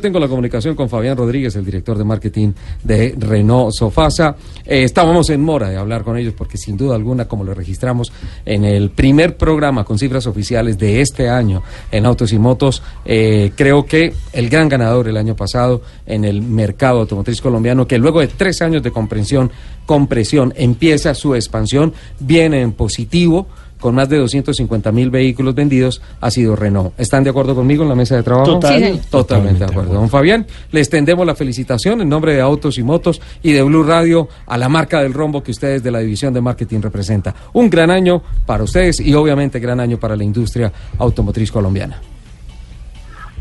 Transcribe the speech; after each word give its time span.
Tengo 0.00 0.20
la 0.20 0.28
comunicación 0.28 0.76
con 0.76 0.88
Fabián 0.88 1.16
Rodríguez, 1.16 1.56
el 1.56 1.64
director 1.64 1.98
de 1.98 2.04
marketing 2.04 2.52
de 2.84 3.16
Renault 3.18 3.72
Sofasa. 3.72 4.36
Eh, 4.64 4.84
estábamos 4.84 5.28
en 5.28 5.40
mora 5.40 5.70
de 5.70 5.76
hablar 5.76 6.04
con 6.04 6.16
ellos 6.16 6.34
porque 6.38 6.56
sin 6.56 6.76
duda 6.76 6.94
alguna, 6.94 7.26
como 7.26 7.42
lo 7.42 7.52
registramos 7.52 8.12
en 8.46 8.64
el 8.64 8.90
primer 8.90 9.36
programa 9.36 9.82
con 9.82 9.98
cifras 9.98 10.28
oficiales 10.28 10.78
de 10.78 11.00
este 11.00 11.28
año 11.28 11.64
en 11.90 12.06
Autos 12.06 12.32
y 12.32 12.38
Motos, 12.38 12.80
eh, 13.04 13.50
creo 13.56 13.86
que 13.86 14.14
el 14.32 14.48
gran 14.48 14.68
ganador 14.68 15.08
el 15.08 15.16
año 15.16 15.34
pasado 15.34 15.82
en 16.06 16.24
el 16.24 16.42
mercado 16.42 17.00
automotriz 17.00 17.40
colombiano, 17.40 17.88
que 17.88 17.98
luego 17.98 18.20
de 18.20 18.28
tres 18.28 18.62
años 18.62 18.84
de 18.84 18.92
comprensión, 18.92 19.50
compresión, 19.84 20.54
empieza 20.56 21.12
su 21.16 21.34
expansión, 21.34 21.92
viene 22.20 22.62
en 22.62 22.70
positivo 22.70 23.48
con 23.80 23.94
más 23.94 24.08
de 24.08 24.18
250 24.18 24.92
mil 24.92 25.10
vehículos 25.10 25.54
vendidos, 25.54 26.02
ha 26.20 26.30
sido 26.30 26.56
Renault. 26.56 26.98
¿Están 26.98 27.24
de 27.24 27.30
acuerdo 27.30 27.54
conmigo 27.54 27.82
en 27.82 27.88
la 27.88 27.94
mesa 27.94 28.16
de 28.16 28.22
trabajo? 28.22 28.54
Total, 28.54 29.00
Totalmente, 29.10 29.60
de 29.60 29.64
acuerdo. 29.64 29.94
Don 29.94 30.08
Fabián, 30.08 30.46
le 30.70 30.80
extendemos 30.80 31.26
la 31.26 31.34
felicitación 31.34 32.00
en 32.00 32.08
nombre 32.08 32.34
de 32.34 32.40
Autos 32.40 32.78
y 32.78 32.82
Motos 32.82 33.20
y 33.42 33.52
de 33.52 33.62
Blue 33.62 33.82
Radio 33.82 34.28
a 34.46 34.58
la 34.58 34.68
marca 34.68 35.00
del 35.02 35.14
rombo 35.14 35.42
que 35.42 35.50
ustedes 35.50 35.82
de 35.82 35.90
la 35.90 36.00
división 36.00 36.34
de 36.34 36.40
marketing 36.40 36.80
representa. 36.80 37.34
Un 37.52 37.70
gran 37.70 37.90
año 37.90 38.22
para 38.46 38.64
ustedes 38.64 39.00
y 39.00 39.14
obviamente 39.14 39.58
gran 39.60 39.80
año 39.80 39.98
para 39.98 40.16
la 40.16 40.24
industria 40.24 40.72
automotriz 40.98 41.50
colombiana. 41.50 42.00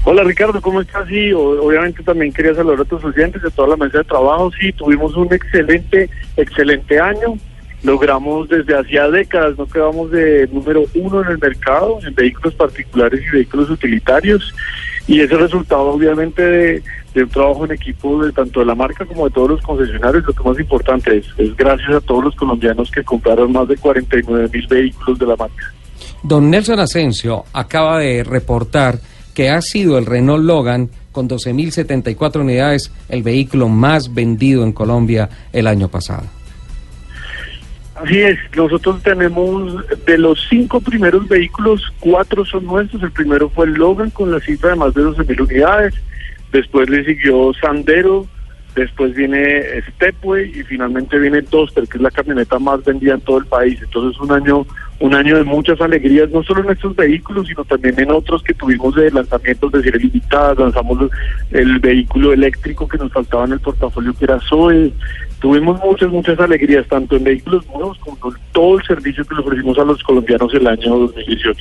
Hola 0.09 0.23
Ricardo, 0.23 0.62
¿cómo 0.62 0.80
estás? 0.80 1.06
Sí, 1.09 1.34
obviamente 1.34 2.02
también 2.02 2.31
quería 2.31 2.56
saludar 2.56 2.80
a 2.80 2.86
tus 2.86 3.04
oyentes 3.04 3.42
de 3.42 3.52
toda 3.52 3.70
la 3.70 3.76
mesa 3.76 3.98
de 3.98 4.04
trabajo. 4.06 4.50
Sí, 4.58 4.72
tuvimos 4.72 5.14
un 5.17 5.34
excelente, 5.34 6.09
excelente 6.38 6.98
año 6.98 7.38
logramos 7.84 8.49
desde 8.49 8.77
hacía 8.77 9.09
décadas, 9.09 9.58
no 9.58 9.67
quedamos 9.67 10.12
de 10.12 10.48
número 10.52 10.84
uno 10.95 11.22
en 11.22 11.31
el 11.31 11.38
mercado, 11.38 12.00
en 12.05 12.13
vehículos 12.16 12.53
particulares 12.55 13.22
y 13.22 13.36
vehículos 13.36 13.70
utilitarios, 13.70 14.53
y 15.08 15.22
ese 15.22 15.36
resultado 15.36 15.84
obviamente 15.84 16.41
de, 16.41 16.84
un 17.16 17.30
trabajo 17.30 17.66
en 17.66 17.72
equipo 17.72 18.23
de 18.23 18.31
tanto 18.31 18.59
de 18.59 18.67
la 18.67 18.76
marca 18.76 19.03
como 19.05 19.26
de 19.26 19.34
todos 19.34 19.50
los 19.50 19.62
concesionarios, 19.62 20.23
lo 20.26 20.34
que 20.34 20.44
más 20.44 20.59
importante 20.59 21.17
es, 21.17 21.25
es 21.38 21.56
gracias 21.56 21.89
a 21.89 22.02
todos 22.02 22.25
los 22.25 22.36
colombianos 22.36 22.92
que 22.92 23.03
compraron 23.03 23.52
más 23.52 23.67
de 23.67 23.75
49 23.75 24.50
mil 24.53 24.67
vehículos 24.67 25.17
de 25.17 25.25
la 25.25 25.36
marca. 25.36 25.73
Don 26.22 26.50
Nelson 26.50 26.80
Asensio 26.80 27.45
acaba 27.53 28.00
de 28.00 28.23
reportar 28.23 29.00
que 29.34 29.50
ha 29.50 29.62
sido 29.62 29.97
el 29.97 30.06
Renault 30.06 30.44
Logan 30.44 30.89
con 31.12 31.28
12.074 31.28 32.41
unidades 32.41 32.91
el 33.09 33.23
vehículo 33.23 33.69
más 33.69 34.14
vendido 34.14 34.64
en 34.64 34.73
Colombia 34.73 35.30
el 35.53 35.66
año 35.66 35.88
pasado. 35.88 36.37
Así 38.03 38.20
es, 38.20 38.38
nosotros 38.56 39.02
tenemos 39.02 39.76
de 40.06 40.17
los 40.20 40.45
cinco 40.50 40.80
primeros 40.80 41.28
vehículos, 41.28 41.81
cuatro 42.00 42.45
son 42.45 42.66
nuestros. 42.66 43.02
El 43.02 43.12
primero 43.12 43.50
fue 43.50 43.66
el 43.66 43.73
Logan 43.73 44.12
con 44.12 44.31
la 44.31 44.40
cifra 44.40 44.72
de 44.72 44.76
más 44.76 44.94
de 44.94 45.02
12 45.02 45.23
mil 45.23 45.42
unidades. 45.42 45.95
Después 46.52 46.90
le 46.90 47.03
siguió 47.06 47.52
Sandero, 47.59 48.28
después 48.75 49.16
viene 49.16 49.64
Stepway 49.95 50.59
y 50.59 50.64
finalmente 50.64 51.18
viene 51.18 51.42
Duster, 51.42 51.88
que 51.88 51.98
es 51.98 52.03
la 52.03 52.12
camioneta 52.12 52.59
más 52.59 52.84
vendida 52.86 53.16
en 53.16 53.22
todo 53.22 53.40
el 53.40 53.45
país. 53.45 53.80
Entonces 53.81 54.20
un 54.22 54.31
año 54.31 54.68
un 55.00 55.14
año 55.14 55.38
de 55.38 55.44
muchas 55.44 55.80
alegrías, 55.80 56.30
no 56.31 56.42
solo 56.44 56.64
en 56.64 56.72
estos 56.72 56.95
vehículos, 56.95 57.48
sino 57.48 57.64
también 57.66 58.00
en 58.00 58.12
otros 58.12 58.42
que 58.42 58.53
tuvimos 58.53 58.95
de 58.95 59.12
lanzamientos 59.12 59.72
de 59.72 59.84
serie 59.84 60.00
limitada, 60.00 60.56
lanzamos 60.56 61.12
el 61.52 61.80
vehículo 61.80 62.34
eléctrico 62.34 62.88
que 62.88 62.98
nos 62.98 63.12
faltaba 63.14 63.45
en 63.45 63.53
el 63.53 63.59
portafolio 63.59 64.14
que 64.16 64.25
era 64.25 64.40
Zoe, 64.40 64.92
tuvimos 65.40 65.80
muchas, 65.84 66.10
muchas 66.10 66.40
alegrías, 66.40 66.88
tanto 66.88 67.16
en 67.16 67.24
vehículos 67.24 67.66
nuevos 67.68 67.98
como 68.00 68.18
en 68.32 68.42
todo 68.52 68.78
el 68.80 68.86
servicio 68.86 69.24
que 69.26 69.36
le 69.36 69.42
ofrecimos 69.42 69.78
a 69.78 69.84
los 69.84 70.02
colombianos 70.04 70.54
el 70.54 70.68
año 70.68 70.98
2018. 70.98 71.60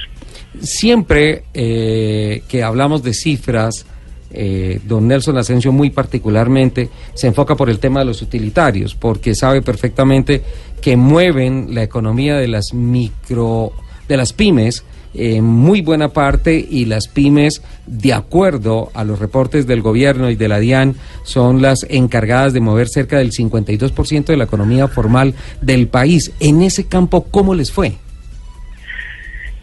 Siempre 0.61 1.45
eh, 1.53 2.43
que 2.49 2.63
hablamos 2.63 3.03
de 3.03 3.13
cifras, 3.13 3.87
eh, 4.31 4.81
don 4.85 5.07
Nelson 5.07 5.37
Asensio 5.39 5.73
muy 5.73 5.91
particularmente 5.91 6.89
se 7.15 7.27
enfoca 7.27 7.55
por 7.55 7.71
el 7.71 7.79
tema 7.79 8.01
de 8.01 8.07
los 8.07 8.23
utilitarios, 8.23 8.95
porque 8.95 9.35
sabe 9.35 9.63
perfectamente 9.63 10.43
que 10.81 10.97
mueven 10.97 11.75
la 11.75 11.83
economía 11.83 12.37
de 12.37 12.49
las 12.49 12.73
micro, 12.73 13.73
de 14.09 14.17
las 14.17 14.33
pymes, 14.33 14.85
en 15.17 15.45
muy 15.45 15.81
buena 15.81 16.09
parte 16.09 16.65
y 16.69 16.85
las 16.85 17.09
pymes, 17.09 17.63
de 17.87 18.13
acuerdo 18.13 18.91
a 18.95 19.05
los 19.05 19.19
reportes 19.19 19.67
del 19.67 19.83
gobierno 19.83 20.31
y 20.31 20.37
de 20.37 20.49
la 20.49 20.59
DIAN, 20.59 20.95
son 21.23 21.63
las 21.63 21.87
encargadas 21.89 22.53
de 22.53 22.61
mover 22.61 22.89
cerca 22.89 23.19
del 23.19 23.33
52% 23.33 24.25
de 24.27 24.37
la 24.37 24.45
economía 24.45 24.89
formal 24.89 25.35
del 25.61 25.89
país. 25.89 26.33
En 26.41 26.63
ese 26.63 26.87
campo, 26.87 27.27
¿cómo 27.31 27.55
les 27.55 27.73
fue? 27.73 27.95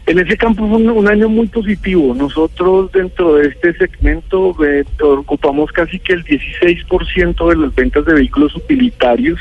En 0.06 0.18
ese 0.18 0.36
campo 0.36 0.68
fue 0.68 0.76
un, 0.76 1.08
año 1.08 1.30
muy 1.30 1.46
positivo. 1.46 2.14
Nosotros 2.14 2.92
dentro 2.92 3.36
de 3.36 3.48
este 3.48 3.72
segmento 3.74 4.54
eh, 4.62 4.84
ocupamos 5.00 5.72
casi 5.72 5.98
que 5.98 6.12
el 6.12 6.24
16% 6.24 7.48
de 7.48 7.56
las 7.56 7.74
ventas 7.74 8.04
de 8.04 8.12
vehículos 8.12 8.54
utilitarios. 8.54 9.40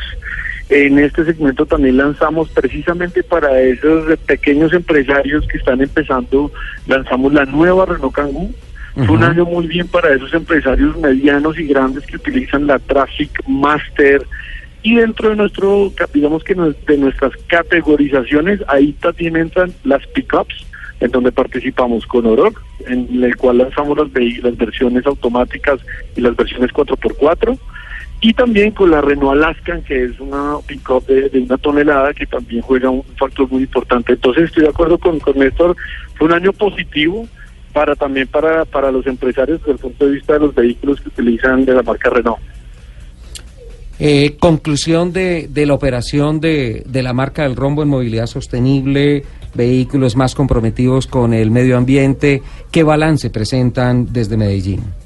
En 0.69 0.97
este 0.97 1.25
segmento 1.25 1.65
también 1.65 1.97
lanzamos 1.97 2.49
precisamente 2.49 3.21
para 3.23 3.59
esos 3.61 4.17
pequeños 4.19 4.73
empresarios 4.73 5.45
que 5.47 5.57
están 5.57 5.81
empezando, 5.81 6.51
lanzamos 6.87 7.33
la 7.33 7.45
nueva 7.45 7.85
Renault 7.85 8.15
Kangoo. 8.15 8.49
Fue 8.95 9.15
un 9.15 9.23
año 9.23 9.45
muy 9.45 9.67
bien 9.67 9.87
para 9.87 10.13
esos 10.13 10.33
empresarios 10.33 10.95
medianos 10.97 11.57
y 11.57 11.65
grandes 11.65 12.05
que 12.05 12.15
utilizan 12.15 12.67
la 12.67 12.77
Traffic 12.77 13.31
Master, 13.47 14.23
y 14.83 14.95
dentro 14.95 15.29
de 15.29 15.37
nuestro, 15.37 15.93
digamos 16.13 16.43
que 16.43 16.53
de 16.53 16.97
nuestras 16.97 17.31
categorizaciones, 17.47 18.59
ahí 18.67 18.91
también 19.01 19.37
entran 19.37 19.73
las 19.85 20.05
pickups, 20.07 20.65
en 20.99 21.09
donde 21.09 21.31
participamos 21.31 22.05
con 22.05 22.25
Oroc, 22.25 22.61
en 22.87 23.23
el 23.23 23.35
cual 23.37 23.59
lanzamos 23.59 23.97
las, 23.97 24.09
las 24.43 24.57
versiones 24.57 25.05
automáticas 25.05 25.79
y 26.17 26.21
las 26.21 26.35
versiones 26.35 26.71
4x4, 26.71 27.57
y 28.23 28.33
también 28.33 28.71
con 28.71 28.89
la 28.89 29.01
Renault 29.01 29.33
Alaskan, 29.33 29.83
que 29.83 30.05
es 30.05 30.17
una 30.17 30.55
pickup 30.65 31.05
de, 31.07 31.39
una 31.39 31.57
tonelada 31.57 32.13
que 32.13 32.25
también 32.25 32.61
juega 32.61 32.89
un 32.89 33.03
factor 33.19 33.51
muy 33.51 33.63
importante. 33.63 34.13
Entonces 34.13 34.45
estoy 34.45 34.63
de 34.63 34.69
acuerdo 34.69 34.97
con, 34.97 35.19
con 35.19 35.37
Néstor, 35.37 35.75
fue 36.15 36.27
un 36.27 36.33
año 36.33 36.53
positivo 36.53 37.27
para 37.73 37.95
también 37.95 38.27
para, 38.27 38.63
para 38.63 38.91
los 38.93 39.05
empresarios 39.07 39.59
desde 39.59 39.73
el 39.73 39.77
punto 39.77 40.05
de 40.05 40.13
vista 40.13 40.33
de 40.33 40.39
los 40.39 40.55
vehículos 40.55 41.01
que 41.01 41.09
utilizan 41.09 41.65
de 41.65 41.73
la 41.73 41.83
marca 41.83 42.09
Renault. 42.09 42.39
Eh, 43.99 44.37
conclusión 44.39 45.11
de, 45.11 45.49
de, 45.49 45.65
la 45.65 45.73
operación 45.73 46.39
de, 46.39 46.83
de, 46.85 47.03
la 47.03 47.11
marca 47.11 47.43
del 47.43 47.57
rombo 47.57 47.83
en 47.83 47.89
movilidad 47.89 48.27
sostenible, 48.27 49.23
vehículos 49.53 50.15
más 50.15 50.33
comprometidos 50.33 51.07
con 51.07 51.33
el 51.33 51.51
medio 51.51 51.77
ambiente. 51.77 52.41
¿Qué 52.71 52.83
balance 52.83 53.29
presentan 53.29 54.13
desde 54.13 54.37
Medellín? 54.37 55.02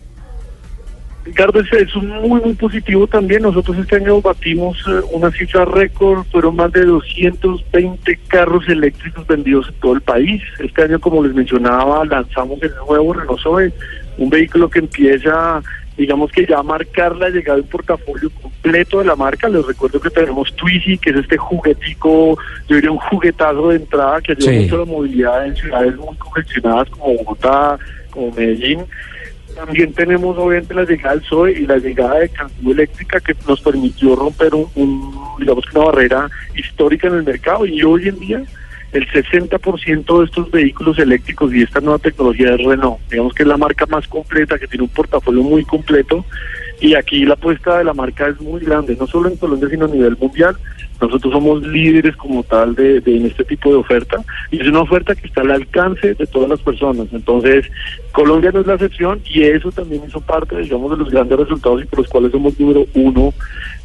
Ricardo, 1.27 1.59
es, 1.59 1.71
es 1.73 1.95
muy, 1.95 2.41
muy 2.41 2.53
positivo 2.53 3.05
también. 3.05 3.43
Nosotros 3.43 3.77
este 3.77 3.97
año 3.97 4.21
batimos 4.21 4.77
eh, 4.88 5.01
una 5.11 5.29
cifra 5.31 5.65
récord, 5.65 6.25
fueron 6.31 6.55
más 6.55 6.71
de 6.71 6.85
220 6.85 8.19
carros 8.27 8.67
eléctricos 8.67 9.27
vendidos 9.27 9.67
en 9.67 9.75
todo 9.75 9.93
el 9.93 10.01
país. 10.01 10.41
Este 10.59 10.83
año, 10.83 10.99
como 10.99 11.23
les 11.23 11.33
mencionaba, 11.33 12.05
lanzamos 12.05 12.61
el 12.63 12.71
nuevo 12.88 13.13
Renault 13.13 13.41
Zoe, 13.41 13.73
un 14.17 14.29
vehículo 14.29 14.69
que 14.69 14.79
empieza 14.79 15.61
digamos 15.97 16.31
que 16.31 16.45
ya 16.45 16.61
marcar 16.61 17.15
la 17.15 17.29
llegada 17.29 17.55
de 17.55 17.63
un 17.63 17.69
portafolio 17.69 18.29
completo 18.29 18.99
de 18.99 19.05
la 19.05 19.15
marca. 19.15 19.49
Les 19.49 19.65
recuerdo 19.65 19.99
que 19.99 20.11
tenemos 20.11 20.55
Twizy, 20.55 20.97
que 20.97 21.09
es 21.09 21.15
este 21.17 21.38
juguetico, 21.38 22.38
yo 22.67 22.75
diría 22.75 22.91
un 22.91 22.99
juguetazo 22.99 23.69
de 23.69 23.77
entrada 23.77 24.21
que 24.21 24.33
ayuda 24.33 24.51
mucho 24.51 24.75
a 24.75 24.79
la 24.79 24.85
movilidad 24.85 25.47
en 25.47 25.55
ciudades 25.55 25.95
muy 25.97 26.15
congestionadas 26.17 26.88
como 26.91 27.15
Bogotá, 27.15 27.79
como 28.11 28.31
Medellín. 28.31 28.85
También 29.57 29.91
tenemos 29.94 30.38
obviamente 30.38 30.73
la 30.75 30.84
llegada 30.84 31.16
del 31.16 31.23
SOE 31.25 31.51
y 31.53 31.66
la 31.66 31.78
llegada 31.78 32.19
de 32.19 32.29
Cancún 32.29 32.72
Eléctrica 32.72 33.19
que 33.19 33.35
nos 33.47 33.59
permitió 33.59 34.16
romper 34.16 34.53
un, 34.53 35.16
digamos 35.40 35.66
que 35.66 35.78
una 35.78 35.88
barrera 35.88 36.29
histórica 36.56 37.07
en 37.07 37.16
el 37.16 37.23
mercado 37.23 37.66
y 37.66 37.81
hoy 37.81 38.07
en 38.07 38.19
día 38.19 38.44
el 38.91 39.07
60% 39.07 40.19
de 40.19 40.25
estos 40.25 40.51
vehículos 40.51 41.00
eléctricos 41.00 41.53
y 41.53 41.63
esta 41.63 41.81
nueva 41.81 41.97
tecnología 41.97 42.53
es 42.53 42.63
Renault. 42.63 43.00
Digamos 43.09 43.34
que 43.34 43.44
es 43.44 43.50
la 43.50 43.57
marca 43.57 43.85
más 43.88 44.07
completa, 44.07 44.59
que 44.59 44.68
tiene 44.68 44.84
un 44.84 44.90
portafolio 44.90 45.41
muy 45.41 45.66
completo. 45.66 46.24
Y 46.80 46.94
aquí 46.94 47.25
la 47.25 47.33
apuesta 47.33 47.80
de 47.80 47.83
la 47.83 47.94
marca 47.94 48.27
es 48.27 48.39
muy 48.39 48.62
grande, 48.62 48.95
no 48.98 49.07
solo 49.07 49.30
en 49.30 49.38
Colombia, 49.38 49.69
sino 49.69 49.86
a 49.86 49.89
nivel 49.89 50.15
mundial. 50.18 50.56
Nosotros 50.99 51.31
somos 51.31 51.61
líderes 51.63 52.15
como 52.15 52.44
tal 52.44 52.75
de, 52.75 53.01
en 53.05 53.25
este 53.25 53.44
tipo 53.44 53.69
de 53.69 53.75
oferta 53.75 54.17
y 54.51 54.61
es 54.61 54.67
una 54.67 54.81
oferta 54.81 55.15
que 55.15 55.27
está 55.27 55.41
al 55.41 55.51
alcance 55.51 56.13
de 56.13 56.27
todas 56.27 56.49
las 56.49 56.59
personas. 56.61 57.07
Entonces, 57.11 57.65
Colombia 58.11 58.51
no 58.51 58.61
es 58.61 58.67
la 58.67 58.73
excepción 58.73 59.21
y 59.25 59.44
eso 59.44 59.71
también 59.71 60.01
hizo 60.07 60.19
parte, 60.21 60.57
digamos, 60.57 60.91
de 60.91 60.97
los 60.97 61.09
grandes 61.09 61.39
resultados 61.39 61.83
y 61.83 61.85
por 61.85 61.99
los 61.99 62.07
cuales 62.07 62.31
somos 62.31 62.59
número 62.59 62.85
uno 62.95 63.33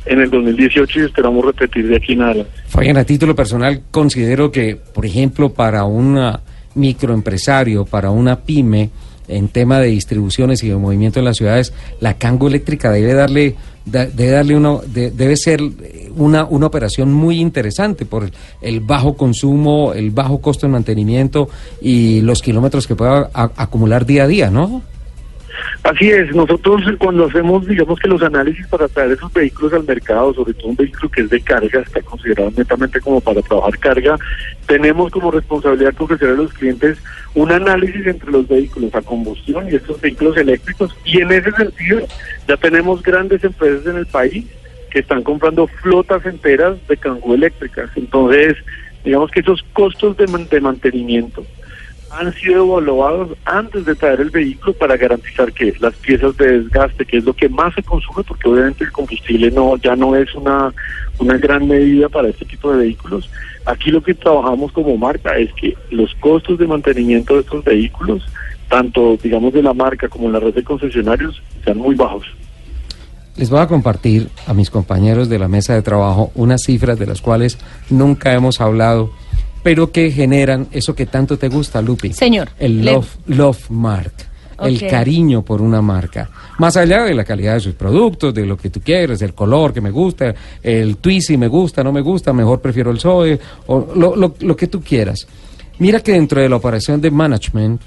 en 0.07 0.21
el 0.21 0.31
2018 0.31 1.01
y 1.01 1.03
esperamos 1.05 1.45
repetir 1.45 1.87
de 1.89 1.97
aquí 1.97 2.13
en 2.15 2.23
adelante. 2.23 2.53
Fabián, 2.67 2.97
a 2.97 3.05
título 3.05 3.35
personal, 3.35 3.83
considero 3.91 4.51
que, 4.51 4.77
por 4.77 5.07
ejemplo, 5.07 5.53
para 5.53 5.85
un 5.85 6.19
microempresario, 6.75 7.85
para 7.85 8.11
una 8.11 8.41
pyme, 8.41 8.91
en 9.29 9.49
tema 9.49 9.81
de 9.81 9.89
distribuciones 9.89 10.63
y 10.63 10.69
de 10.69 10.77
movimiento 10.77 11.19
en 11.19 11.25
las 11.25 11.37
ciudades, 11.37 11.73
la 12.01 12.15
Cango 12.15 12.49
Eléctrica 12.49 12.91
debe 12.91 13.15
darle, 13.15 13.57
debe 13.85 14.31
darle 14.31 14.57
uno, 14.57 14.83
debe 14.87 15.37
ser 15.37 15.61
una, 16.17 16.45
una 16.45 16.67
operación 16.67 17.13
muy 17.13 17.41
interesante 17.41 18.05
por 18.05 18.31
el 18.61 18.81
bajo 18.81 19.15
consumo, 19.15 19.93
el 19.95 20.11
bajo 20.11 20.41
costo 20.41 20.67
de 20.67 20.73
mantenimiento 20.73 21.49
y 21.81 22.21
los 22.21 22.43
kilómetros 22.43 22.87
que 22.87 22.97
pueda 22.97 23.31
acumular 23.33 24.07
día 24.07 24.25
a 24.25 24.27
día, 24.27 24.51
¿no? 24.51 24.83
Así 25.83 26.11
es, 26.11 26.35
nosotros 26.35 26.83
cuando 26.99 27.27
hacemos, 27.27 27.67
digamos 27.67 27.99
que 27.99 28.09
los 28.09 28.23
análisis 28.23 28.67
para 28.69 28.89
traer 28.89 29.13
esos 29.13 29.33
vehículos 29.33 29.73
al 29.73 29.85
mercado, 29.85 30.33
sobre 30.33 30.55
todo 30.55 30.69
un 30.69 30.77
vehículo 30.77 31.11
que 31.11 31.23
es 31.23 31.31
de 31.31 31.41
carga, 31.41 31.81
está 31.81 32.01
considerado 32.03 32.53
netamente 32.57 33.01
como 33.01 33.21
para 33.21 33.43
trabajar 33.43 33.79
carga, 33.79 34.19
tenemos 34.67 35.11
como 35.11 35.31
responsabilidad 35.31 35.95
ofrecer 35.99 36.31
a 36.31 36.35
los 36.35 36.53
clientes 36.53 36.99
un 37.35 37.51
análisis 37.51 38.07
entre 38.07 38.31
los 38.31 38.47
vehículos 38.47 38.95
a 38.95 39.03
combustión 39.03 39.69
y 39.71 39.75
estos 39.75 40.01
vehículos 40.01 40.37
eléctricos, 40.37 40.97
y 41.05 41.21
en 41.21 41.33
ese 41.33 41.51
sentido 41.53 42.01
ya 42.47 42.57
tenemos 42.57 43.03
grandes 43.03 43.43
empresas 43.43 43.87
en 43.87 43.97
el 43.97 44.07
país 44.07 44.47
que 44.91 45.01
están 45.01 45.23
comprando 45.23 45.67
flotas 45.67 46.25
enteras 46.27 46.77
de 46.87 46.97
cangú 46.97 47.35
eléctricas. 47.35 47.91
Entonces, 47.97 48.57
digamos 49.05 49.31
que 49.31 49.41
esos 49.41 49.65
costos 49.73 50.17
de 50.17 50.61
mantenimiento 50.61 51.45
han 52.13 52.33
sido 52.35 52.65
evaluados 52.65 53.31
antes 53.45 53.87
de 53.87 53.95
traer 53.95 54.21
el 54.21 54.31
vehículo 54.31 54.75
para 54.75 54.97
garantizar 54.97 55.53
que 55.53 55.73
las 55.81 55.95
piezas 55.95 56.37
de 56.37 56.61
desgaste, 56.61 57.07
que 57.07 57.19
es 57.19 57.25
lo 57.25 57.33
que 57.33 57.49
más 57.49 57.75
se 57.75 57.83
consume, 57.83 58.23
porque 58.23 58.49
obviamente 58.49 58.85
el 58.85 58.93
combustible 58.93 59.51
no 59.51 59.77
ya 59.79 59.97
no 59.97 60.15
es 60.15 60.35
una, 60.35 60.73
una 61.19 61.39
gran 61.39 61.67
medida 61.67 62.09
para 62.09 62.29
este 62.29 62.45
tipo 62.45 62.71
de 62.73 62.85
vehículos. 62.85 63.31
Aquí 63.65 63.91
lo 63.91 64.03
que 64.03 64.15
trabajamos 64.15 64.73
como 64.73 64.97
marca 64.97 65.37
es 65.37 65.53
que 65.55 65.75
los 65.91 66.15
costos 66.17 66.59
de 66.59 66.67
mantenimiento 66.67 67.35
de 67.35 67.41
estos 67.41 67.65
vehículos, 67.65 68.23
tanto 68.69 69.17
digamos 69.23 69.53
de 69.55 69.63
la 69.63 69.73
marca 69.73 70.09
como 70.09 70.27
en 70.27 70.33
la 70.35 70.41
red 70.41 70.55
de 70.55 70.65
concesionarios, 70.65 71.43
sean 71.65 71.79
muy 71.79 71.95
bajos. 71.95 72.27
Les 73.37 73.49
voy 73.49 73.61
a 73.61 73.67
compartir 73.67 74.29
a 74.47 74.53
mis 74.53 74.69
compañeros 74.69 75.31
de 75.31 75.39
la 75.39 75.49
mesa 75.49 75.73
de 75.73 75.81
trabajo 75.81 76.31
unas 76.35 76.63
cifras 76.65 76.99
de 76.99 77.07
las 77.07 77.23
cuales 77.23 77.59
nunca 77.89 78.35
hemos 78.35 78.61
hablado 78.61 79.11
pero 79.63 79.91
que 79.91 80.11
generan 80.11 80.69
eso 80.73 80.95
que 80.95 81.07
tanto 81.07 81.39
te 81.39 81.49
gusta, 81.49 81.81
Lupi. 81.81 82.13
Señor. 82.13 82.51
El 82.59 82.85
love, 82.85 83.17
love 83.27 83.71
mark. 83.71 84.13
El 84.61 84.87
cariño 84.87 85.43
por 85.43 85.61
una 85.61 85.83
marca. 85.83 86.31
Más 86.59 86.77
allá 86.77 87.03
de 87.03 87.15
la 87.15 87.25
calidad 87.25 87.55
de 87.55 87.61
sus 87.61 87.75
productos, 87.75 88.33
de 88.33 88.47
lo 88.47 88.57
que 88.57 88.71
tú 88.71 88.81
quieres, 88.81 89.21
el 89.23 89.35
color 89.35 89.73
que 89.73 89.81
me 89.81 89.91
gusta, 89.91 90.33
el 90.63 90.99
Twizy 90.99 91.37
me 91.37 91.49
gusta, 91.49 91.83
no 91.83 91.91
me 91.91 92.01
gusta, 92.01 92.33
mejor 92.33 92.61
prefiero 92.61 92.93
el 92.93 93.01
Zoe, 93.01 93.41
o 93.67 93.93
lo, 93.97 94.15
lo, 94.15 94.37
lo 94.39 94.57
que 94.57 94.69
tú 94.69 94.81
quieras. 94.81 95.27
Mira 95.79 95.99
que 95.99 96.13
dentro 96.13 96.41
de 96.41 96.49
la 96.49 96.57
operación 96.57 97.01
de 97.01 97.11
management, 97.11 97.81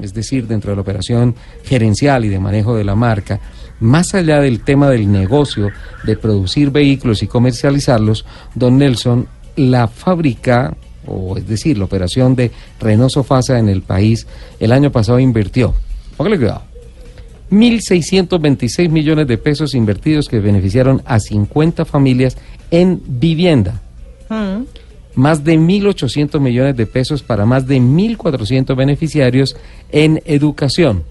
es 0.00 0.14
decir, 0.14 0.46
dentro 0.46 0.70
de 0.70 0.76
la 0.76 0.82
operación 0.82 1.34
gerencial 1.64 2.24
y 2.24 2.28
de 2.28 2.38
manejo 2.38 2.74
de 2.74 2.84
la 2.84 2.94
marca, 2.94 3.38
más 3.80 4.14
allá 4.14 4.40
del 4.40 4.60
tema 4.60 4.88
del 4.88 5.10
negocio, 5.10 5.70
de 6.04 6.16
producir 6.16 6.70
vehículos 6.70 7.22
y 7.22 7.26
comercializarlos, 7.26 8.24
don 8.54 8.78
Nelson, 8.78 9.26
la 9.56 9.88
fábrica 9.88 10.74
o 11.06 11.36
es 11.36 11.46
decir, 11.46 11.78
la 11.78 11.84
operación 11.84 12.34
de 12.34 12.50
Renault 12.80 13.12
Sofasa 13.12 13.58
en 13.58 13.68
el 13.68 13.82
país, 13.82 14.26
el 14.60 14.72
año 14.72 14.90
pasado 14.92 15.18
invirtió, 15.18 15.74
póngale 16.16 16.38
cuidado, 16.38 16.62
1.626 17.50 18.88
millones 18.88 19.26
de 19.26 19.36
pesos 19.36 19.74
invertidos 19.74 20.28
que 20.28 20.40
beneficiaron 20.40 21.02
a 21.04 21.20
50 21.20 21.84
familias 21.84 22.38
en 22.70 23.02
vivienda. 23.06 23.82
Mm. 24.30 24.62
Más 25.14 25.44
de 25.44 25.58
1.800 25.58 26.40
millones 26.40 26.74
de 26.76 26.86
pesos 26.86 27.22
para 27.22 27.44
más 27.44 27.66
de 27.66 27.78
1.400 27.78 28.74
beneficiarios 28.74 29.54
en 29.90 30.22
educación. 30.24 31.04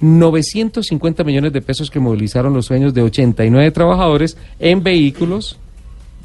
950 0.00 1.24
millones 1.24 1.54
de 1.54 1.62
pesos 1.62 1.90
que 1.90 2.00
movilizaron 2.00 2.52
los 2.52 2.66
sueños 2.66 2.92
de 2.92 3.00
89 3.00 3.70
trabajadores 3.70 4.36
en 4.58 4.82
vehículos 4.82 5.58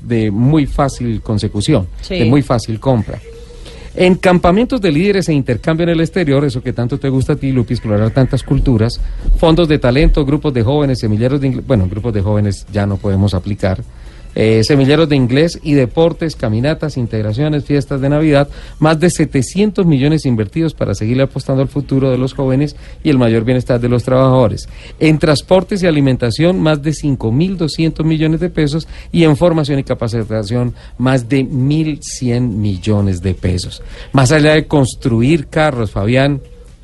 de 0.02 0.32
muy 0.32 0.66
fácil 0.66 1.22
consecución, 1.22 1.88
de 2.08 2.26
muy 2.26 2.42
fácil 2.42 2.80
compra. 2.80 3.20
En 3.96 4.16
campamentos 4.16 4.80
de 4.80 4.92
líderes 4.92 5.28
e 5.30 5.34
intercambio 5.34 5.84
en 5.84 5.90
el 5.90 6.00
exterior, 6.00 6.46
eso 6.46 6.62
que 6.62 6.74
tanto 6.74 7.00
te 7.00 7.10
gusta 7.10 7.34
a 7.34 7.36
ti, 7.36 7.52
Lupi, 7.52 7.74
explorar 7.74 8.12
tantas 8.12 8.44
culturas, 8.44 9.02
fondos 9.38 9.68
de 9.68 9.80
talento, 9.80 10.26
grupos 10.26 10.54
de 10.54 10.64
jóvenes, 10.64 11.00
semilleros 11.00 11.42
de 11.42 11.50
bueno, 11.66 11.88
grupos 11.90 12.14
de 12.14 12.22
jóvenes 12.22 12.66
ya 12.72 12.86
no 12.86 12.98
podemos 12.98 13.34
aplicar, 13.34 13.82
eh, 14.42 14.64
semilleros 14.64 15.10
de 15.10 15.18
inglés 15.18 15.60
y 15.64 15.74
deportes, 15.74 16.38
caminatas, 16.38 16.96
integraciones, 16.96 17.66
fiestas 17.66 18.00
de 18.00 18.08
Navidad, 18.08 18.48
más 18.80 18.98
de 18.98 19.10
700 19.10 19.86
millones 19.86 20.26
invertidos 20.26 20.74
para 20.74 20.96
seguir 20.96 21.22
apostando 21.22 21.62
al 21.62 21.68
futuro 21.68 22.10
de 22.10 22.18
los 22.18 22.36
jóvenes 22.36 22.78
y 23.04 23.10
el 23.10 23.18
mayor 23.18 23.44
bienestar 23.44 23.82
de 23.82 23.90
los 23.90 24.04
trabajadores. 24.04 24.70
En 24.98 25.20
transportes 25.20 25.84
y 25.84 25.88
alimentación, 25.88 26.62
más 26.62 26.82
de 26.82 26.92
5.200 26.92 28.06
millones 28.06 28.40
de 28.40 28.50
pesos 28.50 28.88
y 29.12 29.26
en 29.26 29.36
formación 29.36 29.78
y 29.78 29.84
capacitación, 29.84 30.74
más 30.98 31.28
de 31.28 31.42
1.100 31.44 32.40
millones 32.40 33.22
de 33.22 33.34
pesos. 33.34 33.84
Más 34.14 34.32
allá 34.32 34.54
de 34.54 34.68
construir 34.68 35.48
carros, 35.48 35.92
Fabián, 35.92 36.40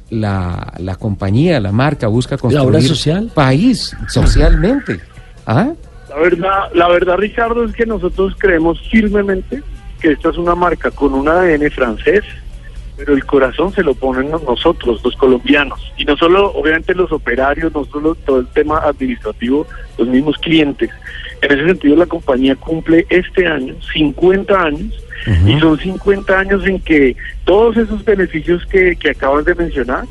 la, 0.09 0.73
la 0.79 0.97
compañía, 0.97 1.61
la 1.61 1.71
marca 1.71 2.07
busca 2.07 2.37
construir 2.37 2.85
social? 2.85 3.31
país 3.33 3.95
socialmente. 4.09 4.99
¿Ah? 5.45 5.71
La 6.15 6.21
verdad, 6.21 6.71
la 6.73 6.87
verdad, 6.87 7.17
Ricardo, 7.17 7.65
es 7.65 7.73
que 7.73 7.85
nosotros 7.85 8.35
creemos 8.37 8.79
firmemente 8.89 9.61
que 9.99 10.11
esta 10.11 10.29
es 10.29 10.37
una 10.37 10.55
marca 10.55 10.89
con 10.89 11.13
un 11.13 11.27
ADN 11.27 11.69
francés, 11.71 12.23
pero 12.95 13.15
el 13.15 13.25
corazón 13.25 13.73
se 13.73 13.83
lo 13.83 13.93
ponen 13.95 14.31
nosotros, 14.31 15.01
los 15.03 15.13
colombianos. 15.17 15.91
Y 15.97 16.05
no 16.05 16.15
solo, 16.15 16.53
obviamente, 16.53 16.95
los 16.95 17.11
operarios, 17.11 17.73
no 17.73 17.83
solo 17.83 18.15
todo 18.15 18.39
el 18.39 18.47
tema 18.47 18.77
administrativo, 18.77 19.67
los 19.97 20.07
mismos 20.07 20.37
clientes. 20.37 20.89
En 21.41 21.51
ese 21.51 21.65
sentido, 21.65 21.97
la 21.97 22.05
compañía 22.05 22.55
cumple 22.55 23.05
este 23.09 23.45
año 23.45 23.75
50 23.93 24.57
años 24.57 24.93
y 25.45 25.59
son 25.59 25.77
50 25.77 26.39
años 26.39 26.65
en 26.65 26.79
que 26.79 27.17
todos 27.43 27.75
esos 27.75 28.05
beneficios 28.05 28.65
que, 28.67 28.95
que 28.95 29.09
acabas 29.09 29.43
de 29.43 29.55
mencionar, 29.55 30.05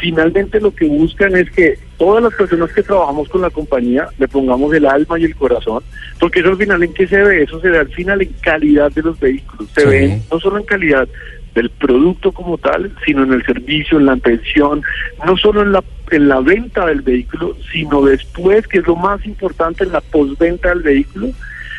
finalmente 0.00 0.60
lo 0.60 0.74
que 0.74 0.86
buscan 0.86 1.36
es 1.36 1.48
que 1.50 1.78
todas 1.98 2.22
las 2.22 2.34
personas 2.34 2.72
que 2.72 2.82
trabajamos 2.82 3.28
con 3.28 3.40
la 3.40 3.50
compañía 3.50 4.08
le 4.18 4.28
pongamos 4.28 4.72
el 4.74 4.86
alma 4.86 5.18
y 5.18 5.24
el 5.24 5.36
corazón, 5.36 5.82
porque 6.18 6.40
eso 6.40 6.50
al 6.50 6.56
final 6.56 6.82
en 6.82 6.94
qué 6.94 7.06
se 7.06 7.22
ve, 7.22 7.42
eso 7.42 7.60
se 7.60 7.70
ve 7.70 7.78
al 7.78 7.88
final 7.88 8.22
en 8.22 8.32
calidad 8.40 8.92
de 8.92 9.02
los 9.02 9.18
vehículos, 9.18 9.68
se 9.74 9.86
ve 9.86 10.20
no 10.30 10.40
solo 10.40 10.58
en 10.58 10.64
calidad 10.64 11.08
del 11.54 11.70
producto 11.70 12.32
como 12.32 12.58
tal, 12.58 12.92
sino 13.06 13.22
en 13.22 13.32
el 13.32 13.44
servicio, 13.44 13.98
en 13.98 14.06
la 14.06 14.14
atención, 14.14 14.82
no 15.24 15.36
solo 15.36 15.62
en 15.62 15.72
la 15.72 15.84
en 16.10 16.28
la 16.28 16.40
venta 16.40 16.86
del 16.86 17.02
vehículo, 17.02 17.56
sino 17.72 18.02
después, 18.02 18.66
que 18.66 18.78
es 18.78 18.86
lo 18.86 18.96
más 18.96 19.24
importante, 19.24 19.84
en 19.84 19.92
la 19.92 20.00
postventa 20.00 20.68
del 20.68 20.82
vehículo, 20.82 21.30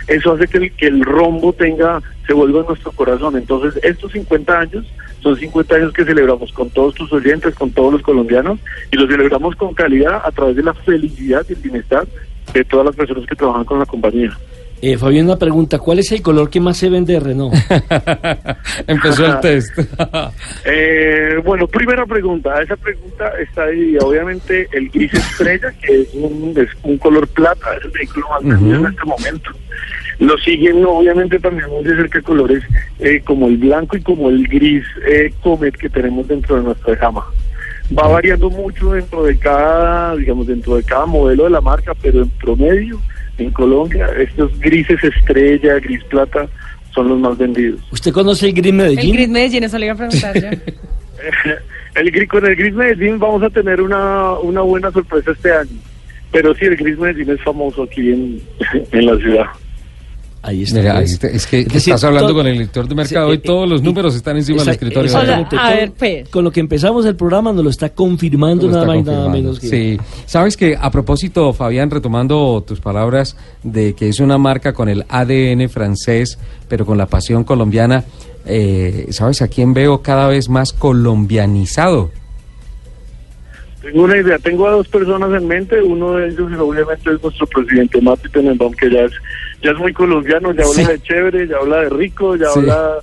eso 0.08 0.34
hace 0.34 0.48
que 0.48 0.58
el, 0.58 0.72
que 0.74 0.88
el 0.88 1.04
rombo 1.04 1.54
tenga, 1.54 2.02
se 2.26 2.34
vuelva 2.34 2.62
en 2.62 2.68
nuestro 2.68 2.92
corazón. 2.92 3.36
Entonces, 3.38 3.82
estos 3.84 4.12
50 4.12 4.60
años 4.60 4.86
son 5.26 5.36
50 5.36 5.76
años 5.76 5.92
que 5.92 6.06
celebramos 6.06 6.54
con 6.54 6.70
todos 6.70 6.94
tus 6.94 7.12
oyentes, 7.12 7.56
con 7.56 7.72
todos 7.72 7.94
los 7.94 8.04
colombianos, 8.04 8.60
y 8.92 8.96
los 8.96 9.10
celebramos 9.10 9.56
con 9.56 9.74
calidad 9.74 10.22
a 10.24 10.32
través 10.32 10.56
de 10.56 10.62
la 10.62 10.74
felicidad 10.76 11.44
y 11.50 11.54
el 11.54 11.60
bienestar 11.60 12.06
de 12.54 12.64
todas 12.64 12.86
las 12.86 12.96
personas 12.96 13.26
que 13.26 13.36
trabajan 13.36 13.66
con 13.66 13.80
la 13.80 13.88
compañía. 13.88 14.38
Eh, 14.84 15.00
Fabián, 15.00 15.26
una 15.26 15.40
pregunta, 15.40 15.80
¿cuál 15.80 15.98
es 15.98 16.12
el 16.12 16.22
color 16.22 16.48
que 16.48 16.60
más 16.60 16.78
se 16.78 16.90
vende 16.90 17.14
de 17.14 17.20
Renault? 17.20 17.56
Empezó 18.88 19.26
el 19.26 19.40
test. 19.40 19.76
eh, 20.66 21.42
bueno, 21.44 21.66
primera 21.66 22.06
pregunta, 22.06 22.62
esa 22.62 22.76
pregunta 22.76 23.32
está 23.42 23.64
ahí, 23.64 23.98
obviamente 24.00 24.68
el 24.74 24.90
gris 24.92 25.12
estrella, 25.12 25.72
que 25.82 26.02
es 26.02 26.14
un, 26.14 26.54
es 26.56 26.70
un 26.84 27.00
color 27.00 27.28
plata, 27.30 27.76
es 27.78 27.86
el 27.86 27.92
vehículo 27.92 28.28
más 28.30 28.44
vendido 28.44 28.76
en 28.76 28.86
este 28.86 29.06
momento. 29.06 29.50
Lo 30.20 30.38
siguen 30.38 30.86
obviamente 30.86 31.40
también 31.40 31.70
muy 31.70 31.84
de 31.84 31.96
cerca 31.96 32.22
colores 32.22 32.64
eh, 33.00 33.22
como 33.26 33.48
el 33.48 33.58
blanco 33.58 33.98
y 33.98 34.02
como 34.02 34.30
el 34.30 34.48
gris 34.48 34.84
eh, 35.08 35.34
Comet 35.42 35.76
que 35.76 35.90
tenemos 35.90 36.28
dentro 36.28 36.56
de 36.58 36.64
nuestra 36.64 36.96
gama. 36.96 37.26
Va 37.98 38.08
variando 38.08 38.50
mucho 38.50 38.94
dentro 38.94 39.24
de 39.24 39.38
cada, 39.38 40.16
digamos, 40.16 40.48
dentro 40.48 40.76
de 40.76 40.84
cada 40.84 41.06
modelo 41.06 41.44
de 41.44 41.50
la 41.52 41.62
marca, 41.62 41.94
pero 42.02 42.24
en 42.24 42.30
promedio, 42.30 43.00
en 43.38 43.52
Colombia, 43.52 44.08
estos 44.18 44.58
grises 44.60 45.04
estrella, 45.04 45.80
gris 45.80 46.04
plata, 46.06 46.48
son 46.94 47.10
los 47.10 47.20
más 47.20 47.38
vendidos. 47.38 47.82
¿Usted 47.92 48.12
conoce 48.12 48.48
el 48.48 48.54
gris 48.54 48.74
Medellín? 48.74 49.00
El 49.00 49.12
gris 49.12 49.30
Medellín, 49.30 49.64
eso 49.66 49.78
le 49.78 49.86
iba 49.86 49.94
a 49.94 49.98
preguntar 49.98 50.34
yo. 50.42 50.48
el 51.96 52.12
gris, 52.12 52.30
con 52.30 52.46
el 52.46 52.56
gris 52.56 52.74
Medellín 52.74 53.20
vamos 53.20 53.44
a 53.44 53.50
tener 53.50 53.82
una, 53.82 54.34
una 54.40 54.62
buena 54.62 54.92
sorpresa 54.92 55.32
este 55.32 55.52
año. 55.52 55.78
Pero 56.32 56.56
sí, 56.56 56.66
el 56.66 56.78
gris 56.78 56.98
Medellín 56.98 57.30
es 57.30 57.42
famoso 57.42 57.84
aquí 57.84 58.12
en, 58.12 58.42
en 58.92 59.06
la 59.06 59.18
ciudad. 59.18 59.46
Ahí 60.46 60.62
está. 60.62 61.02
es 61.02 61.48
que 61.48 61.62
estás 61.74 62.04
hablando 62.04 62.32
con 62.36 62.46
el 62.46 62.60
lector 62.60 62.88
de 62.88 62.94
mercado 62.94 63.34
y 63.34 63.40
todos 63.40 63.68
los 63.68 63.82
números 63.82 64.16
están 64.16 64.38
encima 64.38 64.60
del 64.60 64.70
escritorio. 64.74 65.18
a 65.18 65.70
ver, 65.72 65.92
pues. 65.92 66.30
Con 66.30 66.44
lo 66.44 66.52
que 66.52 66.60
empezamos 66.60 67.04
el 67.08 67.16
programa 67.16 67.52
nos 67.52 67.64
lo 67.64 67.70
está 67.72 67.90
confirmando 67.90 68.68
nada 68.68 68.86
más 68.86 68.98
y 68.98 69.02
nada 69.02 69.30
menos 69.30 69.60
que... 69.60 69.68
Sí, 69.68 70.00
sabes 70.28 70.56
que 70.56 70.78
a 70.80 70.92
propósito, 70.92 71.52
Fabián, 71.52 71.90
retomando 71.90 72.64
tus 72.66 72.80
palabras 72.80 73.36
de 73.64 73.96
que 73.96 74.08
es 74.08 74.20
una 74.20 74.38
marca 74.38 74.74
con 74.74 74.88
el 74.88 75.04
ADN 75.10 75.68
francés, 75.68 76.38
pero 76.68 76.86
con 76.86 77.00
la 77.00 77.08
pasión 77.08 77.44
colombiana, 77.44 78.04
eh, 78.46 79.08
¿sabes 79.10 79.42
a 79.42 79.48
quién 79.48 79.74
veo 79.74 80.04
cada 80.04 80.28
vez 80.28 80.48
más 80.48 80.74
colombianizado? 80.74 82.12
Tengo 83.82 84.04
una 84.04 84.18
idea, 84.18 84.40
tengo 84.40 84.68
a 84.68 84.72
dos 84.72 84.88
personas 84.88 85.32
en 85.40 85.48
mente, 85.48 85.80
uno 85.82 86.14
de 86.14 86.30
ellos 86.30 86.52
obviamente 86.60 87.12
es 87.12 87.22
nuestro 87.22 87.46
presidente 87.46 88.02
Mati 88.02 88.30
Tenenbaum, 88.30 88.74
que 88.74 88.90
ya 88.90 89.02
es, 89.02 89.12
ya 89.62 89.72
es 89.72 89.78
muy 89.78 89.94
colombiano, 89.94 90.54
ya 90.54 90.64
habla 90.64 90.90
de 90.90 91.02
chévere, 91.02 91.48
ya 91.48 91.58
habla 91.58 91.82
de 91.82 91.90
rico, 91.90 92.36
ya 92.36 92.48
habla 92.56 93.00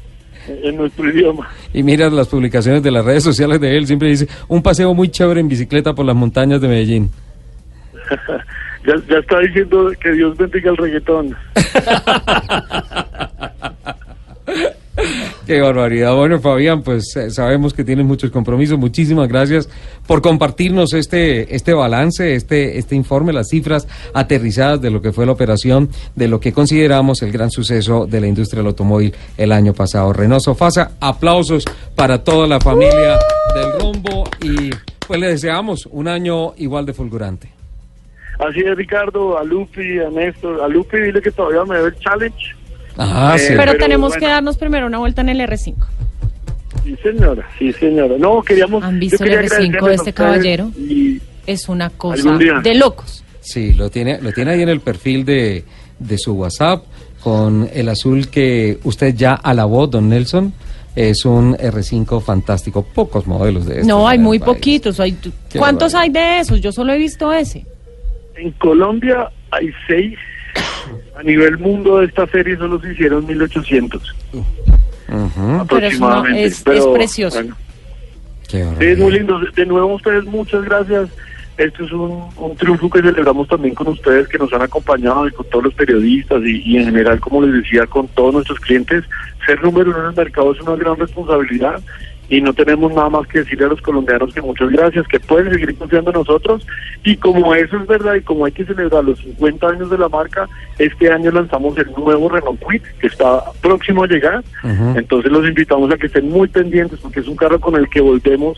en 0.49 0.77
nuestro 0.77 1.09
idioma. 1.09 1.49
Y 1.73 1.83
miras 1.83 2.13
las 2.13 2.29
publicaciones 2.29 2.83
de 2.83 2.91
las 2.91 3.05
redes 3.05 3.25
sociales 3.25 3.61
de 3.61 3.77
él, 3.77 3.87
siempre 3.87 4.09
dice, 4.09 4.29
un 4.49 4.63
paseo 4.63 4.93
muy 4.95 5.09
chévere 5.09 5.41
en 5.41 5.49
bicicleta 5.49 5.95
por 5.95 6.05
las 6.05 6.17
montañas 6.17 6.61
de 6.61 6.69
Medellín. 6.69 7.11
ya, 8.87 8.95
ya 9.09 9.19
está 9.19 9.39
diciendo 9.41 9.93
que 10.01 10.13
Dios 10.13 10.37
bendiga 10.37 10.71
el 10.71 10.77
reggaetón. 10.77 11.37
Qué 15.47 15.61
barbaridad. 15.61 16.15
Bueno, 16.15 16.39
Fabián, 16.39 16.83
pues 16.83 17.17
eh, 17.17 17.31
sabemos 17.31 17.75
que 17.75 17.83
tienes 17.83 18.07
muchos 18.07 18.31
compromisos. 18.31 18.79
Muchísimas 18.79 19.29
gracias 19.29 19.69
por 20.07 20.23
compartirnos 20.23 20.93
este, 20.93 21.55
este 21.55 21.73
balance, 21.73 22.35
este, 22.35 22.79
este 22.79 22.95
informe, 22.95 23.33
las 23.33 23.49
cifras 23.49 23.89
aterrizadas 24.15 24.81
de 24.81 24.91
lo 24.91 25.03
que 25.03 25.13
fue 25.13 25.27
la 25.27 25.33
operación, 25.33 25.91
de 26.15 26.29
lo 26.29 26.39
que 26.39 26.53
consideramos 26.53 27.23
el 27.23 27.33
gran 27.33 27.51
suceso 27.51 28.07
de 28.07 28.21
la 28.21 28.29
industria 28.29 28.61
del 28.61 28.69
automóvil 28.69 29.13
el 29.37 29.51
año 29.51 29.75
pasado. 29.75 30.13
Reynoso 30.13 30.55
Fasa, 30.55 30.93
aplausos 31.01 31.65
para 31.97 32.23
toda 32.23 32.47
la 32.47 32.61
familia 32.61 33.19
del 33.55 33.81
rumbo 33.81 34.25
y 34.41 34.71
pues 35.07 35.19
le 35.19 35.27
deseamos 35.27 35.87
un 35.87 36.07
año 36.07 36.55
igual 36.57 36.87
de 36.87 36.93
fulgurante. 36.93 37.49
Así 38.39 38.61
es, 38.61 38.77
Ricardo, 38.77 39.39
a 39.39 39.45
Lupi, 39.45 39.99
a 39.99 40.09
Néstor. 40.09 40.61
A 40.63 40.69
Lupi 40.69 40.99
dile 40.99 41.21
que 41.21 41.31
todavía 41.31 41.65
me 41.65 41.77
debe 41.77 41.89
el 41.89 41.99
challenge. 41.99 42.57
Ah, 42.99 43.35
Eh, 43.37 43.39
sí. 43.39 43.47
Pero, 43.49 43.59
pero 43.73 43.79
tenemos 43.79 44.11
bueno. 44.11 44.21
que 44.21 44.27
darnos 44.27 44.57
primero 44.57 44.87
una 44.87 44.99
vuelta 44.99 45.21
en 45.23 45.29
el 45.31 45.41
R5. 45.41 45.75
Sí, 46.85 46.97
señora, 47.03 47.49
sí, 47.59 47.73
señora. 47.75 48.15
No, 48.19 48.43
queríamos... 48.43 48.83
¿Han 48.83 48.99
visto 48.99 49.23
el 49.25 49.33
R5 49.33 49.89
de 49.89 49.95
este 49.95 50.13
caballero? 50.13 50.71
Y 50.77 51.21
Es 51.47 51.69
una 51.69 51.91
cosa 51.91 52.37
de 52.63 52.75
locos. 52.75 53.25
Sí, 53.41 53.73
lo 53.75 53.91
tiene, 53.91 54.21
lo 54.21 54.33
tiene 54.33 54.53
ahí 54.53 54.63
en 54.63 54.69
el 54.69 54.81
perfil 54.81 55.25
de, 55.25 55.65
de 55.99 56.19
su 56.19 56.33
WhatsApp 56.35 56.85
con 57.23 57.69
el 57.73 57.89
azul 57.89 58.29
que 58.29 58.79
usted 58.85 59.15
ya 59.15 59.35
alabó, 59.35 59.87
don 59.87 60.09
Nelson. 60.09 60.53
Es 60.95 61.25
un 61.25 61.57
R5 61.57 62.21
fantástico. 62.23 62.83
Pocos 62.85 63.27
modelos 63.27 63.65
de 63.67 63.75
estos 63.75 63.87
No, 63.89 64.07
hay 64.07 64.19
muy 64.19 64.39
país. 64.39 64.47
poquitos. 64.57 65.01
Hay, 65.01 65.17
¿Cuántos 65.57 65.95
hay 65.95 66.11
de 66.11 66.41
esos? 66.41 66.61
Yo 66.61 66.71
solo 66.73 66.93
he 66.93 66.99
visto 66.99 67.33
ese. 67.33 67.65
en 68.37 68.51
Colombia 68.53 69.31
hay 69.51 69.71
seis. 69.87 70.19
A 71.16 71.23
nivel 71.23 71.59
mundo 71.59 71.99
de 71.99 72.07
esta 72.07 72.26
serie 72.28 72.57
solo 72.57 72.81
se 72.81 72.92
hicieron 72.92 73.26
1800 73.26 74.14
Ujú, 74.33 74.45
Pero 75.09 75.19
es, 75.19 75.37
una- 75.37 75.61
aproximadamente. 75.61 76.45
es, 76.45 76.52
es 76.54 76.62
Pero, 76.64 76.92
precioso. 76.95 77.37
bueno, 77.42 77.57
es 78.81 78.99
muy 78.99 79.12
lindo. 79.12 79.38
De 79.54 79.66
nuevo, 79.66 79.95
ustedes, 79.95 80.25
muchas 80.25 80.64
gracias. 80.64 81.11
Esto 81.59 81.85
es 81.85 81.92
un, 81.92 82.28
un 82.38 82.57
triunfo 82.57 82.88
que 82.88 83.02
celebramos 83.02 83.47
también 83.47 83.75
con 83.75 83.88
ustedes, 83.88 84.26
que 84.28 84.38
nos 84.38 84.50
han 84.54 84.62
acompañado 84.62 85.28
y 85.28 85.33
con 85.33 85.47
todos 85.50 85.64
los 85.64 85.75
periodistas 85.75 86.40
y, 86.45 86.62
y 86.64 86.78
en 86.78 86.87
general, 86.87 87.21
como 87.21 87.42
les 87.42 87.62
decía, 87.62 87.87
con 87.87 88.09
todos 88.09 88.33
nuestros 88.33 88.59
clientes. 88.61 89.04
Ser 89.45 89.62
número 89.62 89.90
uno 89.90 90.00
en 90.00 90.07
el 90.07 90.16
mercado 90.16 90.52
es 90.52 90.61
una 90.62 90.76
gran 90.76 90.97
responsabilidad 90.97 91.78
y 92.35 92.41
no 92.41 92.53
tenemos 92.55 92.93
nada 92.95 93.11
más 93.11 93.27
que 93.29 93.41
decirle 93.41 93.67
a 93.67 93.69
los 93.69 93.83
colombianos 93.83 94.33
que 94.33 94.41
muchas 94.41 94.71
gracias, 94.71 95.07
que 95.09 95.21
pueden 95.21 95.53
seguir 95.53 95.77
confiando 95.77 96.11
en 96.11 96.17
nosotros. 96.19 96.67
Y 97.05 97.17
como 97.17 97.55
eso 97.55 97.77
es 97.77 97.87
verdad 97.87 98.15
y 98.15 98.23
como 98.23 98.47
hay 98.47 98.53
que 98.53 98.65
celebrar 98.65 99.05
los 99.05 99.19
50 99.19 99.69
años 99.69 99.91
de 99.91 99.99
la 99.99 100.09
marca, 100.09 100.49
este 100.79 101.12
año 101.12 101.31
lanzamos 101.31 101.77
el 101.77 101.91
nuevo 101.93 102.31
Renault 102.31 102.59
Kwid, 102.61 102.81
que 103.01 103.07
está 103.09 103.43
próximo 103.61 104.05
a 104.05 104.07
llegar. 104.07 104.43
Ujú. 104.65 104.99
Entonces 104.99 105.31
los 105.31 105.47
invitamos 105.47 105.93
a 105.93 105.97
que 105.99 106.07
estén 106.07 106.31
muy 106.31 106.49
pendientes 106.49 106.99
porque 107.01 107.21
es 107.21 107.29
un 107.29 107.37
carro 107.37 107.61
con 107.61 107.77
el 107.77 107.87
que 107.91 108.01
volvemos 108.01 108.57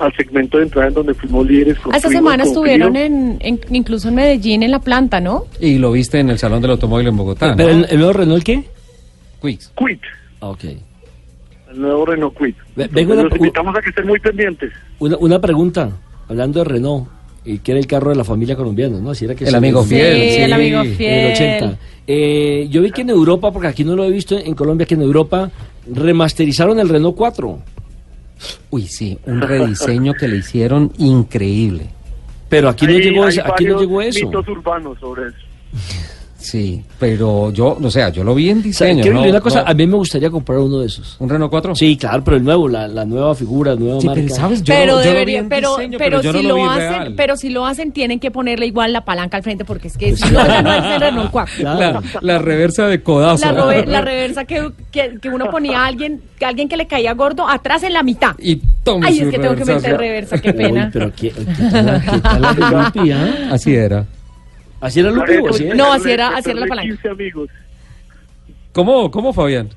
al 0.00 0.12
segmento 0.16 0.56
de 0.58 0.64
entrada 0.64 0.88
en 0.88 0.94
donde 0.94 1.14
fuimos 1.14 1.46
líderes. 1.46 1.76
Ah, 1.84 1.96
Esta 1.96 2.08
semana 2.08 2.42
con 2.42 2.48
estuvieron 2.52 2.96
en, 2.96 3.36
en- 3.40 3.60
incluso 3.70 4.08
en 4.08 4.16
Medellín, 4.16 4.64
en 4.64 4.72
la 4.72 4.80
planta, 4.80 5.20
¿no? 5.20 5.44
Y 5.60 5.78
lo 5.78 5.92
viste 5.92 6.18
en 6.18 6.28
el 6.30 6.38
Salón 6.40 6.60
del 6.60 6.72
Automóvil 6.72 7.06
en 7.06 7.16
Bogotá. 7.16 7.54
Pero 7.56 7.68
¿no? 7.68 7.84
el, 7.84 7.86
el 7.88 7.98
nuevo 7.98 8.14
Renault, 8.14 8.42
¿qué? 8.42 8.64
Quicks. 9.40 9.72
Quid, 9.76 9.98
Ah, 10.40 10.48
ok. 10.48 10.64
El 11.72 11.80
nuevo 11.80 12.06
Renault 12.06 12.36
Quid. 12.36 12.54
Entonces, 12.76 13.06
los 13.24 13.36
invitamos 13.36 13.76
a 13.76 13.80
que 13.80 13.88
estén 13.90 14.06
muy 14.06 14.20
pendientes. 14.20 14.72
Una, 14.98 15.16
una 15.18 15.40
pregunta, 15.40 15.90
hablando 16.28 16.60
de 16.60 16.64
Renault, 16.64 17.08
y 17.44 17.58
que 17.58 17.72
era 17.72 17.80
el 17.80 17.86
carro 17.88 18.10
de 18.10 18.16
la 18.16 18.24
familia 18.24 18.54
colombiana, 18.54 18.98
¿no? 19.00 19.14
Si 19.14 19.24
era 19.24 19.34
que 19.34 19.44
El 19.44 19.54
amigo 19.54 19.82
Sí, 19.82 19.88
fiel. 19.96 20.16
el 20.44 20.52
amigo 20.52 20.80
en 20.82 20.94
fiel. 20.96 21.10
el 21.12 21.32
80. 21.32 21.78
Eh, 22.06 22.68
yo 22.70 22.82
vi 22.82 22.90
que 22.92 23.00
en 23.02 23.10
Europa, 23.10 23.50
porque 23.52 23.68
aquí 23.68 23.84
no 23.84 23.96
lo 23.96 24.04
he 24.04 24.10
visto 24.10 24.38
en 24.38 24.54
Colombia, 24.54 24.86
que 24.86 24.94
en 24.94 25.02
Europa 25.02 25.50
remasterizaron 25.92 26.78
el 26.78 26.88
Renault 26.88 27.16
4. 27.16 27.58
Uy, 28.70 28.86
sí, 28.86 29.18
un 29.26 29.40
rediseño 29.40 30.14
que 30.14 30.28
le 30.28 30.36
hicieron 30.36 30.92
increíble. 30.98 31.86
Pero 32.48 32.68
aquí 32.68 32.86
no 32.86 32.92
llegó, 32.92 33.24
aquí 33.24 33.64
no 33.64 33.80
llegó 33.80 34.02
eso. 34.02 34.26
mitos 34.26 34.46
urbanos 34.48 34.98
sobre 35.00 35.28
eso. 35.28 35.36
Sí, 36.42 36.82
pero 36.98 37.52
yo, 37.52 37.78
o 37.80 37.90
sea, 37.90 38.08
yo 38.10 38.24
lo 38.24 38.34
vi 38.34 38.50
en 38.50 38.58
O 38.58 38.60
sea, 38.62 38.66
diseño. 38.88 39.02
quiero 39.02 39.14
¿no? 39.16 39.20
decir 39.22 39.34
una 39.34 39.40
cosa, 39.40 39.62
No. 39.62 39.68
a 39.70 39.74
mí 39.74 39.86
me 39.86 39.96
gustaría 39.96 40.30
comprar 40.30 40.58
uno 40.58 40.80
de 40.80 40.86
esos. 40.86 41.16
¿Un 41.20 41.28
Renault 41.28 41.50
4? 41.50 41.74
Sí, 41.76 41.96
claro, 41.96 42.22
pero 42.24 42.36
el 42.36 42.44
nuevo, 42.44 42.68
la, 42.68 42.88
la 42.88 43.04
nueva 43.04 43.34
figura, 43.34 43.74
la 43.74 43.80
nueva 43.80 44.00
Sí, 44.00 44.06
marca. 44.08 44.22
pero 44.22 44.34
sabes, 44.34 44.62
yo, 44.62 44.74
pero 44.74 44.86
yo 44.86 44.92
lo 44.92 44.98
debería, 44.98 45.44
pero, 45.48 45.76
diseño, 45.76 45.98
pero, 45.98 46.20
si 46.20 46.26
no 46.28 46.42
lo, 46.42 46.54
vi 46.56 46.62
hacen, 46.62 46.78
real. 46.90 47.14
pero 47.16 47.36
si 47.36 47.48
lo 47.50 47.64
hacen 47.66 47.92
tienen 47.92 48.18
que 48.20 48.30
ponerle 48.30 48.66
igual 48.66 48.92
la 48.92 49.04
palanca 49.04 49.36
al 49.36 49.42
frente 49.42 49.64
porque 49.64 49.88
es 49.88 49.96
que 49.96 50.08
Pues 50.08 50.20
si 50.20 50.30
no 50.32 50.62
no 50.62 50.72
es 50.74 50.84
el 50.94 51.00
Renault 51.00 51.30
4. 51.30 51.54
Claro. 51.58 52.00
la, 52.20 52.20
la 52.34 52.38
reversa 52.38 52.86
de 52.88 53.02
codazo. 53.02 53.46
La, 53.46 53.52
robe- 53.52 53.86
la 53.86 54.00
reversa 54.00 54.44
que, 54.44 54.70
que, 54.90 55.18
que 55.20 55.28
uno 55.28 55.50
ponía 55.50 55.82
a 55.82 55.86
alguien, 55.86 56.20
que 56.38 56.44
alguien 56.44 56.68
que 56.68 56.76
le 56.76 56.86
caía 56.86 57.14
gordo 57.14 57.48
atrás 57.48 57.82
en 57.84 57.92
la 57.92 58.02
mitad. 58.02 58.34
Y 58.38 58.56
toma 58.82 59.06
Ay, 59.06 59.18
su 59.18 59.24
es 59.26 59.30
que 59.30 59.38
tengo 59.38 59.54
que 59.54 59.64
meter 59.64 59.96
reversa, 59.96 60.38
qué 60.38 60.50
Uy, 60.50 60.56
pena. 60.56 60.90
pero 60.92 61.12
qué, 61.14 61.30
qué 61.30 61.44
tal, 61.70 62.02
qué 62.02 62.18
tal 62.20 62.40
la? 62.42 63.48
Así 63.52 63.74
era. 63.74 64.04
¿Así 64.82 65.00
era 65.00 65.10
Lupi 65.10 65.36
o 65.36 65.48
así 65.48 65.64
era? 65.64 65.74
No, 65.74 65.92
así 65.92 66.10
era- 66.10 66.36
así 66.36 66.50
era 66.50 66.60
la 66.60 66.66
palanca. 66.66 66.90
15 66.90 67.08
amigos. 67.08 67.48
¿Cómo, 68.72 69.10
cómo 69.10 69.32
Fabián? 69.32 69.68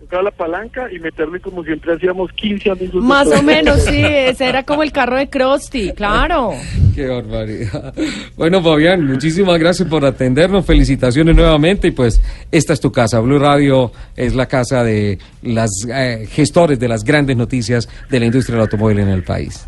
Tocar 0.00 0.24
la 0.24 0.30
palanca 0.30 0.90
y 0.92 0.98
meterle 0.98 1.38
como 1.40 1.62
siempre 1.64 1.94
hacíamos 1.94 2.32
15 2.32 2.70
amigos. 2.70 3.02
Más 3.04 3.28
o 3.28 3.42
menos, 3.42 3.82
sí, 3.82 4.00
ese 4.04 4.48
era 4.48 4.62
como 4.62 4.82
el 4.82 4.90
carro 4.90 5.16
de 5.16 5.28
Krusty, 5.28 5.92
claro. 5.92 6.52
Qué 6.94 7.06
barbaridad. 7.08 7.94
Bueno, 8.36 8.62
Fabián, 8.62 9.06
muchísimas 9.06 9.58
gracias 9.58 9.88
por 9.88 10.04
atendernos. 10.04 10.64
Felicitaciones 10.66 11.34
nuevamente. 11.36 11.88
Y 11.88 11.90
pues, 11.92 12.20
esta 12.50 12.72
es 12.72 12.80
tu 12.80 12.90
casa. 12.90 13.20
Blue 13.20 13.38
Radio 13.38 13.92
es 14.16 14.34
la 14.34 14.46
casa 14.46 14.82
de 14.82 15.18
las 15.42 15.70
eh, 15.92 16.26
gestores 16.30 16.78
de 16.80 16.88
las 16.88 17.04
grandes 17.04 17.36
noticias 17.36 17.88
de 18.10 18.18
la 18.20 18.26
industria 18.26 18.54
del 18.56 18.62
automóvil 18.62 18.98
en 19.00 19.08
el 19.08 19.22
país. 19.22 19.66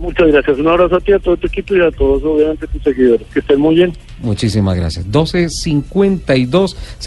Muchas 0.00 0.28
gracias. 0.28 0.58
Un 0.58 0.66
abrazo 0.66 0.96
a 0.96 1.00
ti, 1.00 1.12
a 1.12 1.18
todo 1.18 1.36
tu 1.36 1.46
equipo 1.46 1.76
y 1.76 1.82
a 1.82 1.90
todos, 1.90 2.22
obviamente, 2.24 2.66
tus 2.66 2.82
seguidores. 2.82 3.26
Que 3.32 3.40
estén 3.40 3.60
muy 3.60 3.74
bien. 3.74 3.92
Muchísimas 4.22 4.74
gracias. 4.74 5.06
12.52. 5.06 7.06